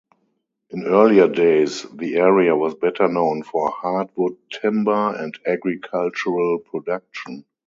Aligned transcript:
In 0.71 0.87
earlier 0.87 1.27
days 1.27 1.85
the 1.93 2.15
area 2.15 2.55
was 2.55 2.73
better 2.73 3.07
known 3.07 3.43
for 3.43 3.69
hardwood 3.69 4.35
timber 4.51 5.15
and 5.15 5.37
agricultural 5.45 6.57
production. 6.57 7.45